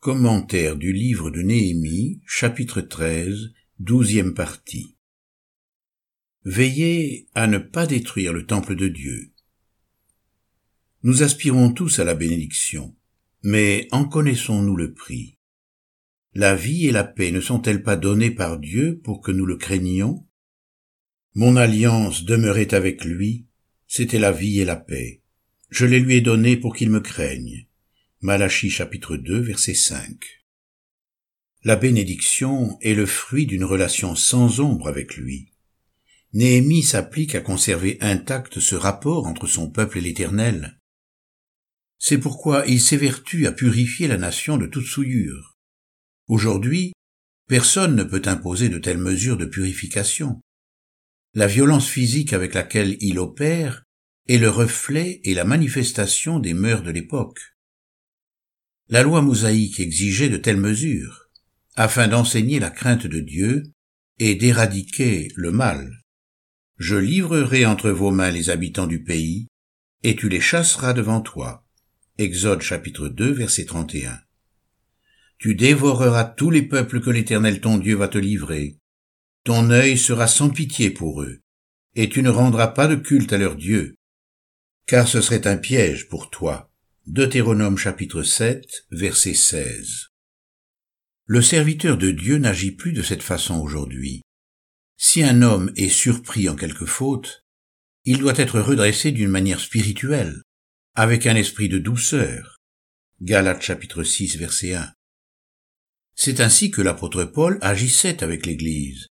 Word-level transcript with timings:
Commentaire 0.00 0.76
du 0.76 0.94
livre 0.94 1.30
de 1.30 1.42
Néhémie, 1.42 2.22
chapitre 2.24 2.80
13, 2.80 3.50
douzième 3.80 4.32
partie. 4.32 4.96
Veillez 6.42 7.28
à 7.34 7.46
ne 7.46 7.58
pas 7.58 7.86
détruire 7.86 8.32
le 8.32 8.46
temple 8.46 8.76
de 8.76 8.88
Dieu. 8.88 9.34
Nous 11.02 11.22
aspirons 11.22 11.70
tous 11.74 11.98
à 11.98 12.04
la 12.04 12.14
bénédiction, 12.14 12.96
mais 13.42 13.88
en 13.90 14.06
connaissons-nous 14.06 14.74
le 14.74 14.94
prix? 14.94 15.36
La 16.32 16.54
vie 16.54 16.86
et 16.86 16.92
la 16.92 17.04
paix 17.04 17.30
ne 17.30 17.42
sont-elles 17.42 17.82
pas 17.82 17.96
données 17.96 18.30
par 18.30 18.58
Dieu 18.58 19.02
pour 19.04 19.20
que 19.20 19.32
nous 19.32 19.44
le 19.44 19.58
craignions? 19.58 20.26
Mon 21.34 21.56
alliance 21.56 22.24
demeurait 22.24 22.72
avec 22.72 23.04
lui, 23.04 23.48
c'était 23.86 24.18
la 24.18 24.32
vie 24.32 24.60
et 24.60 24.64
la 24.64 24.76
paix. 24.76 25.20
Je 25.68 25.84
les 25.84 26.00
lui 26.00 26.14
ai 26.14 26.20
données 26.22 26.56
pour 26.56 26.74
qu'il 26.74 26.88
me 26.88 27.00
craigne. 27.00 27.66
Malachie 28.22 28.68
chapitre 28.68 29.16
2 29.16 29.40
verset 29.40 29.72
5. 29.72 30.14
La 31.64 31.74
bénédiction 31.74 32.78
est 32.82 32.92
le 32.92 33.06
fruit 33.06 33.46
d'une 33.46 33.64
relation 33.64 34.14
sans 34.14 34.60
ombre 34.60 34.88
avec 34.88 35.16
lui. 35.16 35.54
Néhémie 36.34 36.82
s'applique 36.82 37.34
à 37.34 37.40
conserver 37.40 37.96
intact 38.02 38.60
ce 38.60 38.74
rapport 38.74 39.26
entre 39.26 39.46
son 39.46 39.70
peuple 39.70 39.96
et 39.96 40.00
l'Éternel. 40.02 40.78
C'est 41.98 42.18
pourquoi 42.18 42.66
il 42.66 42.82
s'évertue 42.82 43.46
à 43.46 43.52
purifier 43.52 44.06
la 44.06 44.18
nation 44.18 44.58
de 44.58 44.66
toute 44.66 44.84
souillure. 44.84 45.56
Aujourd'hui, 46.26 46.92
personne 47.48 47.96
ne 47.96 48.04
peut 48.04 48.22
imposer 48.26 48.68
de 48.68 48.78
telles 48.78 48.98
mesures 48.98 49.38
de 49.38 49.46
purification. 49.46 50.42
La 51.32 51.46
violence 51.46 51.88
physique 51.88 52.34
avec 52.34 52.52
laquelle 52.52 52.98
il 53.00 53.18
opère 53.18 53.82
est 54.28 54.36
le 54.36 54.50
reflet 54.50 55.22
et 55.24 55.32
la 55.32 55.44
manifestation 55.44 56.38
des 56.38 56.52
mœurs 56.52 56.82
de 56.82 56.90
l'époque. 56.90 57.40
La 58.92 59.04
loi 59.04 59.22
mosaïque 59.22 59.78
exigeait 59.78 60.28
de 60.28 60.36
telles 60.36 60.56
mesures, 60.56 61.28
afin 61.76 62.08
d'enseigner 62.08 62.58
la 62.58 62.70
crainte 62.70 63.06
de 63.06 63.20
Dieu 63.20 63.62
et 64.18 64.34
d'éradiquer 64.34 65.28
le 65.36 65.52
mal. 65.52 66.02
Je 66.76 66.96
livrerai 66.96 67.64
entre 67.66 67.90
vos 67.90 68.10
mains 68.10 68.32
les 68.32 68.50
habitants 68.50 68.88
du 68.88 69.04
pays, 69.04 69.46
et 70.02 70.16
tu 70.16 70.28
les 70.28 70.40
chasseras 70.40 70.92
devant 70.92 71.20
toi. 71.20 71.64
Exode 72.18 72.62
chapitre 72.62 73.06
2 73.06 73.30
verset 73.30 73.66
31. 73.66 74.20
Tu 75.38 75.54
dévoreras 75.54 76.24
tous 76.24 76.50
les 76.50 76.62
peuples 76.62 77.00
que 77.00 77.10
l'Éternel 77.10 77.60
ton 77.60 77.78
Dieu 77.78 77.94
va 77.94 78.08
te 78.08 78.18
livrer. 78.18 78.76
Ton 79.44 79.70
œil 79.70 79.98
sera 79.98 80.26
sans 80.26 80.50
pitié 80.50 80.90
pour 80.90 81.22
eux, 81.22 81.38
et 81.94 82.08
tu 82.08 82.24
ne 82.24 82.28
rendras 82.28 82.66
pas 82.66 82.88
de 82.88 82.96
culte 82.96 83.32
à 83.32 83.38
leur 83.38 83.54
Dieu, 83.54 83.94
car 84.86 85.06
ce 85.06 85.20
serait 85.20 85.46
un 85.46 85.58
piège 85.58 86.08
pour 86.08 86.28
toi 86.28 86.69
Deutéronome 87.12 87.76
chapitre 87.76 88.22
7, 88.22 88.86
verset 88.92 89.34
16. 89.34 90.10
Le 91.24 91.42
serviteur 91.42 91.98
de 91.98 92.12
Dieu 92.12 92.38
n'agit 92.38 92.70
plus 92.70 92.92
de 92.92 93.02
cette 93.02 93.24
façon 93.24 93.58
aujourd'hui. 93.58 94.22
Si 94.96 95.24
un 95.24 95.42
homme 95.42 95.72
est 95.74 95.88
surpris 95.88 96.48
en 96.48 96.54
quelque 96.54 96.86
faute, 96.86 97.44
il 98.04 98.18
doit 98.18 98.38
être 98.38 98.60
redressé 98.60 99.10
d'une 99.10 99.28
manière 99.28 99.58
spirituelle, 99.58 100.40
avec 100.94 101.26
un 101.26 101.34
esprit 101.34 101.68
de 101.68 101.78
douceur. 101.78 102.60
Galates 103.20 103.62
chapitre 103.62 104.04
6, 104.04 104.36
verset 104.36 104.74
1. 104.74 104.92
C'est 106.14 106.38
ainsi 106.38 106.70
que 106.70 106.80
l'apôtre 106.80 107.24
Paul 107.24 107.58
agissait 107.60 108.22
avec 108.22 108.46
l'Église. 108.46 109.08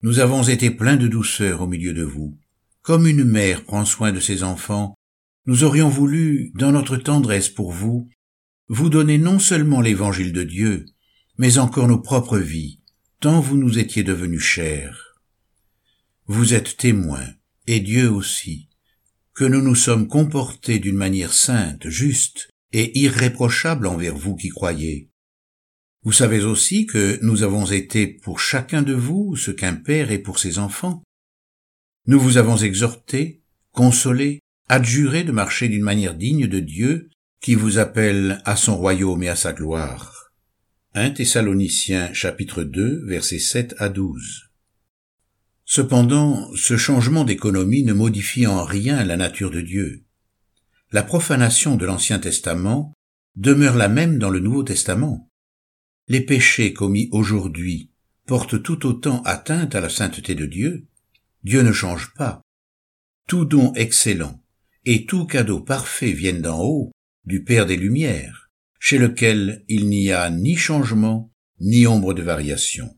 Nous 0.00 0.20
avons 0.20 0.44
été 0.44 0.70
pleins 0.70 0.96
de 0.96 1.08
douceur 1.08 1.60
au 1.60 1.66
milieu 1.66 1.92
de 1.92 2.04
vous, 2.04 2.38
comme 2.80 3.06
une 3.06 3.24
mère 3.24 3.64
prend 3.64 3.84
soin 3.84 4.12
de 4.12 4.20
ses 4.20 4.44
enfants 4.44 4.94
nous 5.48 5.64
aurions 5.64 5.88
voulu, 5.88 6.52
dans 6.56 6.72
notre 6.72 6.98
tendresse 6.98 7.48
pour 7.48 7.72
vous, 7.72 8.10
vous 8.68 8.90
donner 8.90 9.16
non 9.16 9.38
seulement 9.38 9.80
l'évangile 9.80 10.34
de 10.34 10.44
Dieu, 10.44 10.84
mais 11.38 11.56
encore 11.56 11.88
nos 11.88 11.98
propres 11.98 12.36
vies, 12.36 12.82
tant 13.18 13.40
vous 13.40 13.56
nous 13.56 13.78
étiez 13.78 14.02
devenus 14.02 14.42
chers. 14.42 15.18
Vous 16.26 16.52
êtes 16.52 16.76
témoins, 16.76 17.26
et 17.66 17.80
Dieu 17.80 18.10
aussi, 18.10 18.68
que 19.32 19.46
nous 19.46 19.62
nous 19.62 19.74
sommes 19.74 20.06
comportés 20.06 20.80
d'une 20.80 20.96
manière 20.98 21.32
sainte, 21.32 21.88
juste 21.88 22.50
et 22.72 22.98
irréprochable 22.98 23.86
envers 23.86 24.18
vous 24.18 24.36
qui 24.36 24.50
croyez. 24.50 25.08
Vous 26.02 26.12
savez 26.12 26.44
aussi 26.44 26.84
que 26.84 27.18
nous 27.22 27.42
avons 27.42 27.64
été 27.64 28.06
pour 28.06 28.38
chacun 28.38 28.82
de 28.82 28.92
vous 28.92 29.34
ce 29.34 29.50
qu'un 29.50 29.76
père 29.76 30.12
est 30.12 30.18
pour 30.18 30.40
ses 30.40 30.58
enfants. 30.58 31.02
Nous 32.06 32.20
vous 32.20 32.36
avons 32.36 32.58
exhorté, 32.58 33.40
consolé, 33.72 34.40
adjurez 34.68 35.24
de 35.24 35.32
marcher 35.32 35.68
d'une 35.68 35.82
manière 35.82 36.14
digne 36.14 36.46
de 36.46 36.60
Dieu 36.60 37.10
qui 37.40 37.54
vous 37.54 37.78
appelle 37.78 38.42
à 38.44 38.56
son 38.56 38.76
royaume 38.76 39.22
et 39.22 39.28
à 39.28 39.36
sa 39.36 39.52
gloire. 39.52 40.32
1 40.94 41.10
Thessaloniciens 41.10 42.12
chapitre 42.12 42.64
2 42.64 43.04
versets 43.06 43.38
7 43.38 43.74
à 43.78 43.88
12. 43.88 44.50
Cependant, 45.64 46.48
ce 46.56 46.76
changement 46.76 47.24
d'économie 47.24 47.84
ne 47.84 47.92
modifie 47.92 48.46
en 48.46 48.64
rien 48.64 49.04
la 49.04 49.16
nature 49.16 49.50
de 49.50 49.60
Dieu. 49.60 50.04
La 50.92 51.02
profanation 51.02 51.76
de 51.76 51.84
l'Ancien 51.84 52.18
Testament 52.18 52.94
demeure 53.36 53.76
la 53.76 53.88
même 53.88 54.18
dans 54.18 54.30
le 54.30 54.40
Nouveau 54.40 54.62
Testament. 54.62 55.30
Les 56.08 56.22
péchés 56.22 56.72
commis 56.72 57.08
aujourd'hui 57.12 57.90
portent 58.26 58.62
tout 58.62 58.86
autant 58.86 59.22
atteinte 59.22 59.74
à 59.74 59.80
la 59.80 59.90
sainteté 59.90 60.34
de 60.34 60.46
Dieu. 60.46 60.86
Dieu 61.44 61.62
ne 61.62 61.72
change 61.72 62.12
pas. 62.14 62.40
Tout 63.26 63.44
don 63.44 63.74
excellent, 63.74 64.42
et 64.90 65.04
tout 65.04 65.26
cadeau 65.26 65.60
parfait 65.60 66.12
vienne 66.12 66.40
d'en 66.40 66.62
haut, 66.62 66.92
du 67.26 67.44
Père 67.44 67.66
des 67.66 67.76
Lumières, 67.76 68.48
chez 68.80 68.96
lequel 68.96 69.62
il 69.68 69.86
n'y 69.90 70.12
a 70.12 70.30
ni 70.30 70.56
changement, 70.56 71.30
ni 71.60 71.86
ombre 71.86 72.14
de 72.14 72.22
variation. 72.22 72.96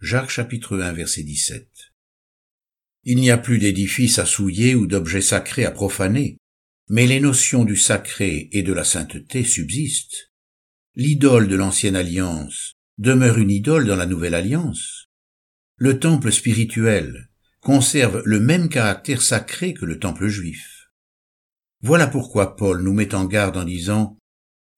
Jacques 0.00 0.30
chapitre 0.30 0.76
1 0.76 0.92
verset 0.94 1.22
17. 1.22 1.68
Il 3.04 3.18
n'y 3.18 3.30
a 3.30 3.38
plus 3.38 3.58
d'édifices 3.58 4.18
à 4.18 4.26
souiller 4.26 4.74
ou 4.74 4.88
d'objets 4.88 5.20
sacrés 5.20 5.64
à 5.64 5.70
profaner, 5.70 6.38
mais 6.88 7.06
les 7.06 7.20
notions 7.20 7.64
du 7.64 7.76
sacré 7.76 8.48
et 8.50 8.64
de 8.64 8.72
la 8.72 8.82
sainteté 8.82 9.44
subsistent. 9.44 10.32
L'idole 10.96 11.46
de 11.46 11.54
l'ancienne 11.54 11.94
alliance 11.94 12.72
demeure 12.98 13.38
une 13.38 13.52
idole 13.52 13.86
dans 13.86 13.94
la 13.94 14.06
nouvelle 14.06 14.34
alliance. 14.34 15.06
Le 15.76 16.00
temple 16.00 16.32
spirituel 16.32 17.30
conserve 17.60 18.22
le 18.24 18.40
même 18.40 18.68
caractère 18.68 19.22
sacré 19.22 19.72
que 19.72 19.84
le 19.84 20.00
temple 20.00 20.26
juif. 20.26 20.77
Voilà 21.80 22.06
pourquoi 22.06 22.56
Paul 22.56 22.82
nous 22.82 22.92
met 22.92 23.14
en 23.14 23.24
garde 23.24 23.56
en 23.56 23.64
disant 23.64 24.18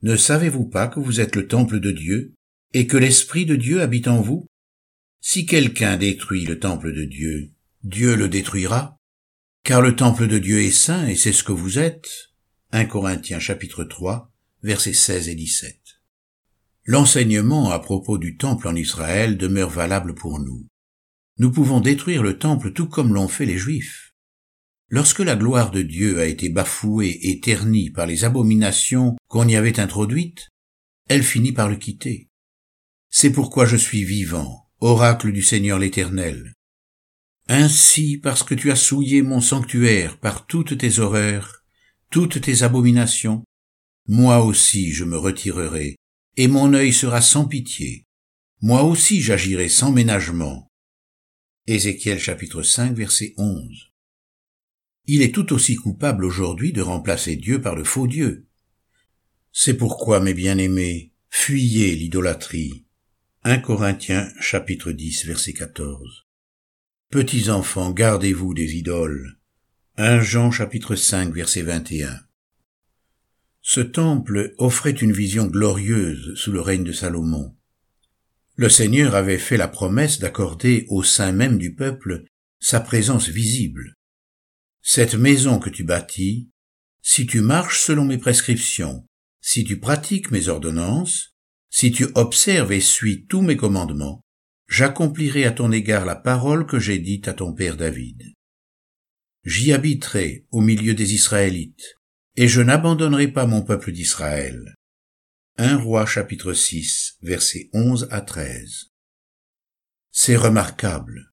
Ne 0.01 0.15
savez-vous 0.15 0.65
pas 0.65 0.87
que 0.87 0.99
vous 0.99 1.19
êtes 1.19 1.35
le 1.35 1.47
temple 1.47 1.79
de 1.79 1.91
Dieu 1.91 2.33
et 2.73 2.87
que 2.87 2.97
l'Esprit 2.97 3.45
de 3.45 3.55
Dieu 3.55 3.81
habite 3.81 4.07
en 4.07 4.21
vous? 4.21 4.45
Si 5.19 5.45
quelqu'un 5.45 5.97
détruit 5.97 6.45
le 6.45 6.59
temple 6.59 6.93
de 6.93 7.05
Dieu, 7.05 7.51
Dieu 7.83 8.15
le 8.15 8.27
détruira, 8.29 8.97
car 9.63 9.81
le 9.81 9.95
temple 9.95 10.27
de 10.27 10.39
Dieu 10.39 10.59
est 10.61 10.71
saint 10.71 11.07
et 11.07 11.15
c'est 11.15 11.31
ce 11.31 11.43
que 11.43 11.51
vous 11.51 11.79
êtes. 11.79 12.29
1 12.71 12.85
Corinthiens 12.85 13.39
chapitre 13.39 13.83
3, 13.83 14.31
versets 14.63 14.93
16 14.93 15.27
et 15.29 15.35
17. 15.35 15.79
L'enseignement 16.85 17.71
à 17.71 17.79
propos 17.79 18.17
du 18.17 18.37
temple 18.37 18.67
en 18.67 18.75
Israël 18.75 19.37
demeure 19.37 19.69
valable 19.69 20.15
pour 20.15 20.39
nous. 20.39 20.67
Nous 21.37 21.51
pouvons 21.51 21.79
détruire 21.79 22.23
le 22.23 22.37
temple 22.37 22.71
tout 22.71 22.87
comme 22.87 23.13
l'ont 23.13 23.27
fait 23.27 23.45
les 23.45 23.57
Juifs. 23.57 24.10
Lorsque 24.93 25.19
la 25.19 25.37
gloire 25.37 25.71
de 25.71 25.81
Dieu 25.81 26.19
a 26.19 26.25
été 26.25 26.49
bafouée 26.49 27.17
et 27.21 27.39
ternie 27.39 27.89
par 27.89 28.05
les 28.05 28.25
abominations 28.25 29.15
qu'on 29.29 29.47
y 29.47 29.55
avait 29.55 29.79
introduites, 29.79 30.49
elle 31.07 31.23
finit 31.23 31.53
par 31.53 31.69
le 31.69 31.77
quitter. 31.77 32.27
C'est 33.09 33.31
pourquoi 33.31 33.65
je 33.65 33.77
suis 33.77 34.03
vivant, 34.03 34.69
oracle 34.81 35.31
du 35.31 35.43
Seigneur 35.43 35.79
l'Éternel. 35.79 36.55
Ainsi, 37.47 38.17
parce 38.17 38.43
que 38.43 38.53
tu 38.53 38.69
as 38.69 38.75
souillé 38.75 39.21
mon 39.21 39.39
sanctuaire 39.39 40.19
par 40.19 40.45
toutes 40.45 40.77
tes 40.77 40.99
horreurs, 40.99 41.63
toutes 42.09 42.41
tes 42.41 42.63
abominations, 42.63 43.45
moi 44.09 44.43
aussi 44.43 44.91
je 44.91 45.05
me 45.05 45.17
retirerai, 45.17 45.95
et 46.35 46.47
mon 46.49 46.73
œil 46.73 46.91
sera 46.91 47.21
sans 47.21 47.45
pitié. 47.45 48.03
Moi 48.61 48.83
aussi 48.83 49.21
j'agirai 49.21 49.69
sans 49.69 49.93
ménagement. 49.93 50.67
Ézéchiel 51.65 52.19
chapitre 52.19 52.61
5 52.61 52.93
verset 52.93 53.33
11 53.37 53.90
il 55.07 55.21
est 55.21 55.33
tout 55.33 55.53
aussi 55.53 55.75
coupable 55.75 56.25
aujourd'hui 56.25 56.73
de 56.73 56.81
remplacer 56.81 57.35
Dieu 57.35 57.61
par 57.61 57.75
le 57.75 57.83
faux 57.83 58.07
Dieu. 58.07 58.47
C'est 59.51 59.73
pourquoi, 59.73 60.19
mes 60.19 60.33
bien-aimés, 60.33 61.11
fuyez 61.29 61.95
l'idolâtrie. 61.95 62.85
1 63.43 63.57
Corinthiens 63.57 64.31
chapitre 64.39 64.91
10 64.91 65.25
verset 65.25 65.53
14. 65.53 66.27
Petits 67.09 67.49
enfants, 67.49 67.91
gardez-vous 67.91 68.53
des 68.53 68.75
idoles. 68.75 69.37
1 69.97 70.21
Jean 70.21 70.51
chapitre 70.51 70.95
5 70.95 71.33
verset 71.33 71.63
21. 71.63 72.19
Ce 73.61 73.81
temple 73.81 74.53
offrait 74.57 74.91
une 74.91 75.11
vision 75.11 75.47
glorieuse 75.47 76.33
sous 76.35 76.51
le 76.51 76.61
règne 76.61 76.83
de 76.83 76.93
Salomon. 76.93 77.55
Le 78.55 78.69
Seigneur 78.69 79.15
avait 79.15 79.37
fait 79.37 79.57
la 79.57 79.67
promesse 79.67 80.19
d'accorder 80.19 80.85
au 80.89 81.03
sein 81.03 81.31
même 81.31 81.57
du 81.57 81.73
peuple 81.73 82.23
sa 82.59 82.79
présence 82.79 83.27
visible. 83.27 83.97
Cette 84.81 85.15
maison 85.15 85.59
que 85.59 85.69
tu 85.69 85.83
bâtis, 85.83 86.49
si 87.01 87.25
tu 87.25 87.41
marches 87.41 87.81
selon 87.81 88.05
mes 88.05 88.17
prescriptions, 88.17 89.05
si 89.41 89.63
tu 89.63 89.79
pratiques 89.79 90.31
mes 90.31 90.47
ordonnances, 90.47 91.31
Si 91.73 91.91
tu 91.93 92.07
observes 92.15 92.73
et 92.73 92.81
suis 92.81 93.25
tous 93.25 93.41
mes 93.41 93.55
commandements, 93.55 94.21
j'accomplirai 94.67 95.45
à 95.45 95.51
ton 95.51 95.71
égard 95.71 96.05
la 96.05 96.17
parole 96.17 96.67
que 96.67 96.79
j'ai 96.79 96.99
dite 96.99 97.29
à 97.29 97.33
ton 97.33 97.53
père 97.53 97.77
David. 97.77 98.33
J'y 99.45 99.71
habiterai 99.71 100.45
au 100.51 100.59
milieu 100.59 100.93
des 100.93 101.13
Israélites, 101.13 101.95
et 102.35 102.49
je 102.49 102.61
n'abandonnerai 102.61 103.29
pas 103.29 103.47
mon 103.47 103.61
peuple 103.61 103.93
d'Israël. 103.93 104.75
1 105.57 105.77
roi 105.77 106.05
chapitre 106.05 106.53
6 106.53 107.17
versets 107.21 107.69
11 107.73 108.09
à 108.11 108.19
13. 108.19 108.91
C'est 110.11 110.35
remarquable. 110.35 111.30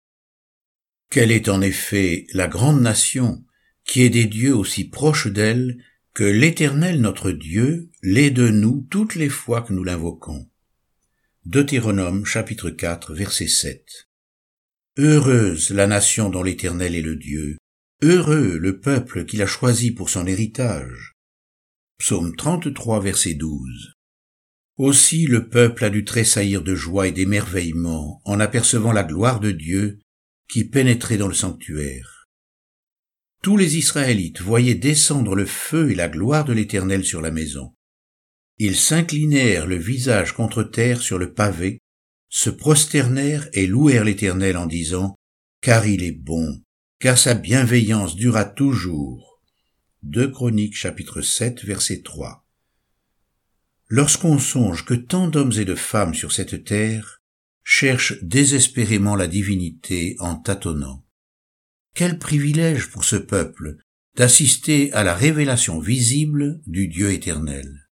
Quelle 1.11 1.31
est 1.33 1.49
en 1.49 1.63
effet 1.63 2.27
la 2.35 2.49
grande 2.49 2.83
nation 2.83 3.43
qui 3.85 4.03
est 4.03 4.11
des 4.11 4.27
dieux 4.27 4.55
aussi 4.55 4.85
proches 4.85 5.27
d'elle 5.27 5.83
que 6.13 6.25
l'Éternel 6.25 7.01
notre 7.01 7.31
Dieu 7.31 7.91
l'est 8.03 8.31
de 8.31 8.51
nous 8.51 8.87
toutes 8.91 9.15
les 9.15 9.31
fois 9.31 9.63
que 9.63 9.73
nous 9.73 9.85
l'invoquons? 9.85 10.51
Deutéronome 11.47 12.27
chapitre 12.27 12.69
4 12.69 13.15
verset 13.15 13.49
7. 13.49 14.09
Heureuse 14.99 15.71
la 15.71 15.87
nation 15.87 16.29
dont 16.29 16.43
l'Éternel 16.43 16.95
est 16.95 17.01
le 17.01 17.17
Dieu, 17.17 17.57
heureux 18.03 18.59
le 18.59 18.79
peuple 18.79 19.25
qu'il 19.25 19.41
a 19.41 19.47
choisi 19.47 19.93
pour 19.93 20.11
son 20.11 20.27
héritage. 20.27 21.15
Psaume 21.97 22.37
33 22.37 23.01
verset 23.01 23.33
12. 23.33 23.95
Aussi 24.77 25.27
le 25.27 25.49
peuple 25.49 25.85
a 25.85 25.91
dû 25.91 26.05
tressaillir 26.05 26.61
de 26.61 26.75
joie 26.75 27.09
et 27.09 27.13
d'émerveillement 27.13 28.21
en 28.27 28.41
apercevant 28.41 28.93
la 28.93 29.05
gloire 29.05 29.41
de 29.41 29.53
Dieu 29.53 30.01
qui 30.49 30.65
pénétrait 30.65 31.19
dans 31.19 31.29
le 31.29 31.35
sanctuaire. 31.35 32.27
Tous 33.43 33.57
les 33.57 33.77
Israélites 33.77 34.41
voyaient 34.41 34.75
descendre 34.75 35.37
le 35.37 35.47
feu 35.47 35.91
et 35.91 35.95
la 35.95 36.09
gloire 36.09 36.45
de 36.45 36.53
l'Éternel 36.53 37.05
sur 37.05 37.21
la 37.21 37.31
maison. 37.31 37.73
Ils 38.59 38.77
s'inclinèrent 38.77 39.67
le 39.67 39.77
visage 39.77 40.33
contre 40.33 40.65
terre 40.65 41.01
sur 41.01 41.19
le 41.19 41.33
pavé, 41.33 41.79
se 42.29 42.51
prosternèrent 42.51 43.49
et 43.53 43.67
louèrent 43.67 44.05
l'Éternel 44.05 44.57
en 44.57 44.67
disant, 44.67 45.15
Car 45.61 45.87
il 45.87 46.03
est 46.03 46.13
bon, 46.13 46.61
car 46.99 47.17
sa 47.17 47.35
bienveillance 47.35 48.17
dura 48.17 48.45
toujours. 48.45 49.41
2 50.03 50.31
Chroniques 50.31 50.77
chapitre 50.77 51.23
7 51.23 51.65
verset 51.65 52.03
3. 52.03 52.45
Lorsqu'on 53.89 54.39
songe 54.39 54.85
que 54.85 54.95
tant 54.95 55.29
d'hommes 55.29 55.53
et 55.57 55.65
de 55.65 55.75
femmes 55.75 56.15
sur 56.15 56.33
cette 56.33 56.65
terre 56.65 57.18
cherchent 57.71 58.15
désespérément 58.23 59.15
la 59.15 59.27
divinité 59.27 60.17
en 60.21 60.37
tâtonnant. 60.37 61.05
Quel 61.95 62.19
privilège 62.19 62.91
pour 62.91 63.05
ce 63.05 63.17
peuple 63.17 63.77
d'assister 64.17 64.91
à 64.95 65.05
la 65.05 65.15
révélation 65.15 65.79
visible 65.79 66.63
du 66.67 66.89
Dieu 66.89 67.13
éternel. 67.13 67.91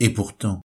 Et 0.00 0.08
pourtant, 0.08 0.62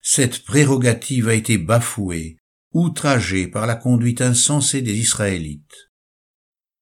cette 0.00 0.44
prérogative 0.44 1.28
a 1.28 1.34
été 1.34 1.58
bafouée, 1.58 2.38
outragée 2.72 3.48
par 3.48 3.66
la 3.66 3.76
conduite 3.76 4.22
insensée 4.22 4.80
des 4.80 4.96
Israélites. 4.96 5.90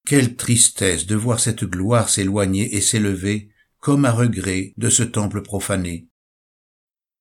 Quelle 0.07 0.37
tristesse 0.37 1.07
de 1.07 1.17
voir 1.17 1.41
cette 1.41 1.65
gloire 1.65 2.11
s'éloigner 2.11 2.77
et 2.77 2.81
s'élever, 2.81 3.51
comme 3.79 4.05
à 4.05 4.13
regret, 4.13 4.73
de 4.77 4.89
ce 4.89 5.03
temple 5.03 5.43
profané. 5.43 6.07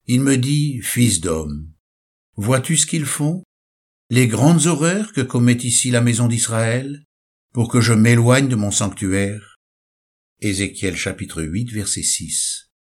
Il 0.06 0.22
me 0.22 0.38
dit, 0.38 0.82
fils 0.84 1.20
d'homme, 1.20 1.74
vois-tu 2.36 2.78
ce 2.78 2.86
qu'ils 2.86 3.08
font? 3.08 3.44
Les 4.14 4.28
grandes 4.28 4.66
horreurs 4.66 5.14
que 5.14 5.22
commet 5.22 5.54
ici 5.54 5.90
la 5.90 6.02
maison 6.02 6.28
d'Israël, 6.28 7.06
pour 7.54 7.70
que 7.70 7.80
je 7.80 7.94
m'éloigne 7.94 8.50
de 8.50 8.58
mon 8.58 8.70
sanctuaire? 8.70 9.62
Ézéchiel 10.42 10.98
chapitre 10.98 11.42
8 11.42 11.72
verset 11.72 12.04
6. 12.04 12.72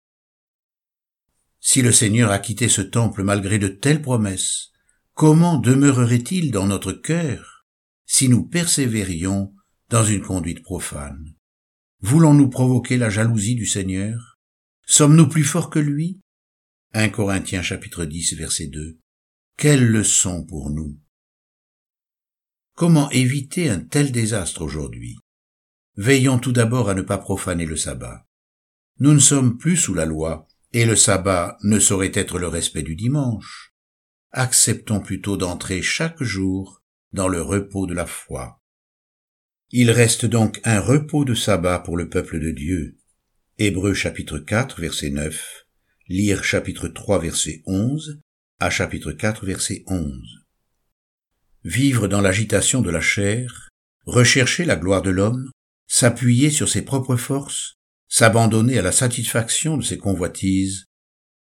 Si 1.61 1.81
le 1.81 1.93
Seigneur 1.93 2.31
a 2.31 2.39
quitté 2.39 2.67
ce 2.67 2.81
temple 2.81 3.23
malgré 3.23 3.59
de 3.59 3.69
telles 3.69 4.01
promesses, 4.01 4.71
comment 5.13 5.57
demeurerait-il 5.57 6.51
dans 6.51 6.67
notre 6.67 6.91
cœur 6.91 7.63
si 8.05 8.27
nous 8.27 8.43
persévérions 8.43 9.53
dans 9.87 10.03
une 10.03 10.23
conduite 10.23 10.61
profane? 10.61 11.33
Voulons-nous 12.01 12.49
provoquer 12.49 12.97
la 12.97 13.09
jalousie 13.09 13.55
du 13.55 13.65
Seigneur? 13.65 14.37
Sommes-nous 14.85 15.29
plus 15.29 15.45
forts 15.45 15.69
que 15.69 15.79
lui? 15.79 16.19
1 16.91 17.07
Corinthiens 17.07 17.61
chapitre 17.61 18.03
10 18.03 18.33
verset 18.33 18.67
2. 18.67 18.99
Quelle 19.55 19.87
leçon 19.87 20.45
pour 20.45 20.71
nous? 20.71 20.99
Comment 22.81 23.11
éviter 23.11 23.69
un 23.69 23.79
tel 23.79 24.11
désastre 24.11 24.63
aujourd'hui? 24.63 25.19
Veillons 25.97 26.39
tout 26.39 26.51
d'abord 26.51 26.89
à 26.89 26.95
ne 26.95 27.03
pas 27.03 27.19
profaner 27.19 27.67
le 27.67 27.75
sabbat. 27.75 28.25
Nous 28.97 29.13
ne 29.13 29.19
sommes 29.19 29.59
plus 29.59 29.77
sous 29.77 29.93
la 29.93 30.07
loi, 30.07 30.47
et 30.73 30.85
le 30.85 30.95
sabbat 30.95 31.59
ne 31.61 31.77
saurait 31.77 32.09
être 32.15 32.39
le 32.39 32.47
respect 32.47 32.81
du 32.81 32.95
dimanche. 32.95 33.75
Acceptons 34.31 34.99
plutôt 34.99 35.37
d'entrer 35.37 35.83
chaque 35.83 36.23
jour 36.23 36.81
dans 37.13 37.27
le 37.27 37.43
repos 37.43 37.85
de 37.85 37.93
la 37.93 38.07
foi. 38.07 38.63
Il 39.69 39.91
reste 39.91 40.25
donc 40.25 40.59
un 40.63 40.79
repos 40.79 41.23
de 41.23 41.35
sabbat 41.35 41.77
pour 41.81 41.97
le 41.97 42.09
peuple 42.09 42.39
de 42.39 42.49
Dieu. 42.49 42.97
Hébreux 43.59 43.93
chapitre 43.93 44.39
4 44.39 44.81
verset 44.81 45.11
9, 45.11 45.67
lire 46.07 46.43
chapitre 46.43 46.87
3 46.87 47.19
verset 47.19 47.61
11 47.67 48.23
à 48.59 48.71
chapitre 48.71 49.11
4 49.11 49.45
verset 49.45 49.83
11. 49.85 50.40
Vivre 51.63 52.07
dans 52.07 52.21
l'agitation 52.21 52.81
de 52.81 52.89
la 52.89 53.01
chair, 53.01 53.69
rechercher 54.05 54.65
la 54.65 54.75
gloire 54.75 55.01
de 55.01 55.11
l'homme, 55.11 55.51
s'appuyer 55.87 56.49
sur 56.49 56.67
ses 56.67 56.81
propres 56.81 57.17
forces, 57.17 57.75
s'abandonner 58.07 58.79
à 58.79 58.81
la 58.81 58.91
satisfaction 58.91 59.77
de 59.77 59.83
ses 59.83 59.97
convoitises, 59.97 60.85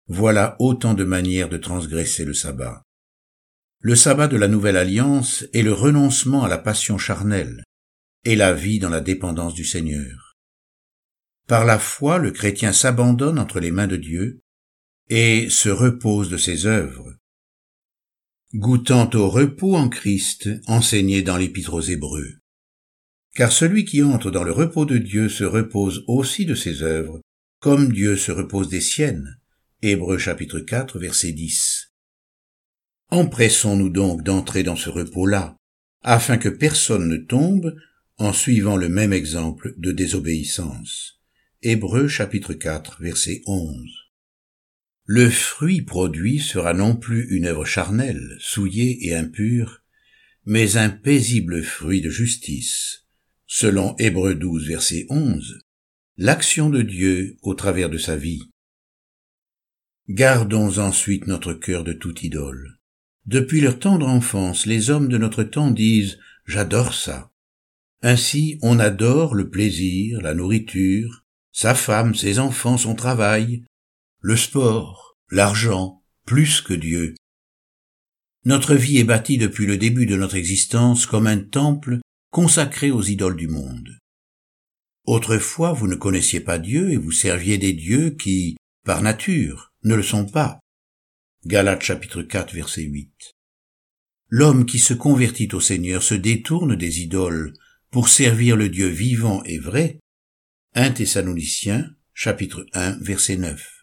voilà 0.07 0.55
autant 0.59 0.93
de 0.93 1.03
manières 1.03 1.49
de 1.49 1.57
transgresser 1.57 2.25
le 2.25 2.33
sabbat. 2.33 2.83
Le 3.79 3.95
sabbat 3.95 4.27
de 4.27 4.37
la 4.37 4.47
nouvelle 4.47 4.77
alliance 4.77 5.43
est 5.53 5.63
le 5.63 5.73
renoncement 5.73 6.43
à 6.43 6.49
la 6.49 6.59
passion 6.59 6.97
charnelle 6.97 7.63
et 8.23 8.35
la 8.35 8.53
vie 8.53 8.77
dans 8.77 8.89
la 8.89 9.01
dépendance 9.01 9.55
du 9.55 9.65
Seigneur. 9.65 10.35
Par 11.47 11.65
la 11.65 11.79
foi, 11.79 12.19
le 12.19 12.31
chrétien 12.31 12.73
s'abandonne 12.73 13.39
entre 13.39 13.59
les 13.59 13.71
mains 13.71 13.87
de 13.87 13.97
Dieu 13.97 14.41
et 15.09 15.49
se 15.49 15.69
repose 15.69 16.29
de 16.29 16.37
ses 16.37 16.67
œuvres. 16.67 17.15
Goûtant 18.53 19.09
au 19.13 19.29
repos 19.29 19.75
en 19.75 19.89
Christ 19.89 20.49
enseigné 20.67 21.21
dans 21.21 21.37
l'Épître 21.37 21.73
aux 21.73 21.81
Hébreux 21.81 22.41
car 23.33 23.51
celui 23.51 23.85
qui 23.85 24.03
entre 24.03 24.29
dans 24.31 24.43
le 24.43 24.51
repos 24.51 24.85
de 24.85 24.97
Dieu 24.97 25.29
se 25.29 25.43
repose 25.43 26.03
aussi 26.07 26.45
de 26.45 26.55
ses 26.55 26.83
œuvres, 26.83 27.21
comme 27.59 27.91
Dieu 27.91 28.17
se 28.17 28.31
repose 28.31 28.69
des 28.69 28.81
siennes. 28.81 29.37
Hébreux 29.81 30.17
chapitre 30.17 30.59
4 30.59 30.99
verset 30.99 31.31
10. 31.31 31.91
Empressons-nous 33.09 33.89
donc 33.89 34.23
d'entrer 34.23 34.63
dans 34.63 34.75
ce 34.75 34.89
repos-là, 34.89 35.55
afin 36.01 36.37
que 36.37 36.49
personne 36.49 37.07
ne 37.07 37.17
tombe 37.17 37.75
en 38.17 38.33
suivant 38.33 38.77
le 38.77 38.89
même 38.89 39.13
exemple 39.13 39.73
de 39.77 39.91
désobéissance. 39.91 41.21
Hébreux 41.61 42.07
chapitre 42.07 42.53
4 42.53 43.01
verset 43.01 43.41
11. 43.45 44.00
Le 45.05 45.29
fruit 45.29 45.81
produit 45.81 46.39
sera 46.39 46.73
non 46.73 46.95
plus 46.95 47.27
une 47.35 47.45
œuvre 47.45 47.65
charnelle, 47.65 48.37
souillée 48.39 49.07
et 49.07 49.15
impure, 49.15 49.81
mais 50.45 50.77
un 50.77 50.89
paisible 50.89 51.63
fruit 51.63 52.01
de 52.01 52.09
justice, 52.09 53.05
selon 53.47 53.95
Hébreux 53.97 54.35
12 54.35 54.67
verset 54.67 55.05
11, 55.09 55.59
l'action 56.17 56.69
de 56.69 56.81
Dieu 56.81 57.37
au 57.41 57.53
travers 57.53 57.89
de 57.89 57.97
sa 57.97 58.15
vie. 58.15 58.43
Gardons 60.07 60.77
ensuite 60.77 61.27
notre 61.27 61.53
cœur 61.53 61.83
de 61.83 61.93
toute 61.93 62.23
idole. 62.23 62.79
Depuis 63.25 63.61
leur 63.61 63.79
tendre 63.79 64.07
enfance, 64.07 64.65
les 64.65 64.89
hommes 64.89 65.09
de 65.09 65.17
notre 65.17 65.43
temps 65.43 65.71
disent 65.71 66.17
J'adore 66.45 66.93
ça. 66.93 67.31
Ainsi 68.01 68.57
on 68.61 68.79
adore 68.79 69.35
le 69.35 69.49
plaisir, 69.49 70.21
la 70.21 70.33
nourriture, 70.33 71.23
sa 71.51 71.75
femme, 71.75 72.15
ses 72.15 72.39
enfants, 72.39 72.77
son 72.77 72.95
travail, 72.95 73.63
le 74.21 74.37
sport, 74.37 75.17
l'argent, 75.31 76.03
plus 76.27 76.61
que 76.61 76.75
Dieu. 76.75 77.15
Notre 78.45 78.75
vie 78.75 78.99
est 78.99 79.03
bâtie 79.03 79.39
depuis 79.39 79.65
le 79.65 79.77
début 79.77 80.05
de 80.05 80.15
notre 80.15 80.35
existence 80.35 81.07
comme 81.07 81.25
un 81.25 81.39
temple 81.39 81.99
consacré 82.29 82.91
aux 82.91 83.01
idoles 83.01 83.35
du 83.35 83.47
monde. 83.47 83.97
Autrefois 85.05 85.73
vous 85.73 85.87
ne 85.87 85.95
connaissiez 85.95 86.39
pas 86.39 86.59
Dieu 86.59 86.91
et 86.91 86.97
vous 86.97 87.11
serviez 87.11 87.57
des 87.57 87.73
dieux 87.73 88.11
qui, 88.11 88.57
par 88.85 89.01
nature, 89.01 89.73
ne 89.83 89.95
le 89.95 90.03
sont 90.03 90.27
pas. 90.27 90.59
Galates 91.47 91.81
chapitre 91.81 92.21
4 92.21 92.53
verset 92.53 92.83
8. 92.83 93.33
L'homme 94.29 94.67
qui 94.67 94.77
se 94.77 94.93
convertit 94.93 95.49
au 95.53 95.59
Seigneur 95.59 96.03
se 96.03 96.13
détourne 96.13 96.75
des 96.75 97.01
idoles 97.01 97.53
pour 97.89 98.07
servir 98.07 98.55
le 98.55 98.69
Dieu 98.69 98.87
vivant 98.87 99.43
et 99.45 99.57
vrai. 99.57 99.99
1 100.75 100.91
Thessaloniciens 100.91 101.89
chapitre 102.13 102.67
1 102.73 102.99
verset 103.01 103.37
9. 103.37 103.80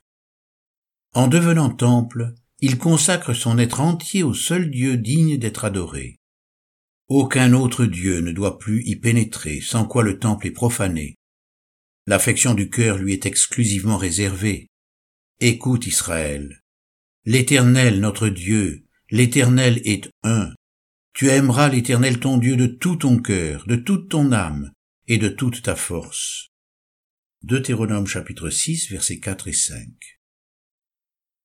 En 1.14 1.28
devenant 1.28 1.70
temple, 1.70 2.34
il 2.60 2.78
consacre 2.78 3.34
son 3.34 3.58
être 3.58 3.80
entier 3.80 4.22
au 4.22 4.34
seul 4.34 4.70
Dieu 4.70 4.96
digne 4.96 5.38
d'être 5.38 5.64
adoré. 5.64 6.18
Aucun 7.08 7.54
autre 7.54 7.86
Dieu 7.86 8.20
ne 8.20 8.32
doit 8.32 8.58
plus 8.58 8.82
y 8.84 8.96
pénétrer, 8.96 9.60
sans 9.60 9.86
quoi 9.86 10.02
le 10.02 10.18
temple 10.18 10.48
est 10.48 10.52
profané. 10.52 11.14
L'affection 12.06 12.54
du 12.54 12.68
cœur 12.68 12.98
lui 12.98 13.12
est 13.12 13.26
exclusivement 13.26 13.96
réservée. 13.96 14.68
Écoute 15.40 15.86
Israël. 15.86 16.62
L'Éternel, 17.24 18.00
notre 18.00 18.28
Dieu, 18.28 18.84
l'Éternel 19.10 19.80
est 19.84 20.10
un. 20.22 20.52
Tu 21.14 21.28
aimeras 21.28 21.68
l'Éternel 21.68 22.20
ton 22.20 22.36
Dieu 22.38 22.56
de 22.56 22.66
tout 22.66 22.96
ton 22.96 23.18
cœur, 23.18 23.66
de 23.66 23.76
toute 23.76 24.10
ton 24.10 24.32
âme 24.32 24.72
et 25.06 25.18
de 25.18 25.28
toute 25.28 25.62
ta 25.62 25.76
force. 25.76 26.48
Deutéronome 27.42 28.06
chapitre 28.06 28.50
6 28.50 28.90
versets 28.90 29.20
4 29.20 29.48
et 29.48 29.52
5. 29.52 30.17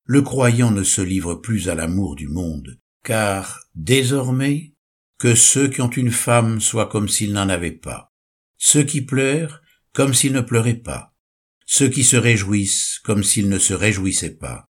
Le 0.05 0.21
croyant 0.21 0.71
ne 0.71 0.83
se 0.83 1.01
livre 1.01 1.35
plus 1.35 1.69
à 1.69 1.75
l'amour 1.75 2.15
du 2.15 2.27
monde, 2.27 2.77
car 3.03 3.61
désormais, 3.75 4.73
que 5.17 5.35
ceux 5.35 5.69
qui 5.69 5.79
ont 5.81 5.89
une 5.89 6.11
femme 6.11 6.59
soient 6.59 6.89
comme 6.89 7.07
s'ils 7.07 7.31
n'en 7.31 7.47
avaient 7.47 7.71
pas, 7.71 8.11
ceux 8.57 8.83
qui 8.83 9.01
pleurent 9.01 9.61
comme 9.93 10.13
s'ils 10.13 10.33
ne 10.33 10.41
pleuraient 10.41 10.73
pas, 10.73 11.15
ceux 11.65 11.87
qui 11.87 12.03
se 12.03 12.17
réjouissent 12.17 12.99
comme 13.03 13.23
s'ils 13.23 13.47
ne 13.47 13.59
se 13.59 13.73
réjouissaient 13.73 14.35
pas, 14.35 14.69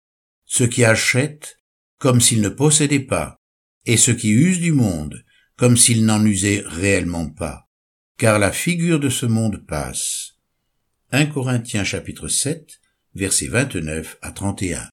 ceux 0.45 0.69
qui 0.69 0.85
achètent 0.85 1.61
comme 1.99 2.21
s'ils 2.21 2.43
ne 2.43 2.49
possédaient 2.49 3.01
pas, 3.01 3.41
et 3.87 3.97
ceux 3.97 4.15
qui 4.15 4.31
usent 4.31 4.61
du 4.61 4.73
monde 4.73 5.25
comme 5.57 5.77
s'ils 5.77 6.05
n'en 6.05 6.25
usaient 6.25 6.63
réellement 6.65 7.29
pas, 7.29 7.69
car 8.17 8.39
la 8.39 8.53
figure 8.53 9.01
de 9.01 9.09
ce 9.09 9.27
monde 9.27 9.67
passe. 9.67 10.35
1 11.11 11.27
Corinthiens 11.27 11.85
chapitre 11.85 12.29
7, 12.29 12.81
versets 13.15 13.49
29 13.49 14.19
à 14.23 14.31
31. 14.31 14.89